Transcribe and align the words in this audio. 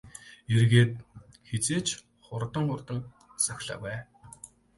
Эргээд 0.55 0.91
хэзээ 1.49 1.81
ч 1.85 1.87
хурдан 2.25 2.65
хурдан 2.69 2.99
цохилоогүй 3.43 3.91
ээ. 3.95 3.99